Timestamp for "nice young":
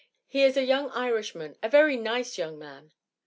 1.95-2.57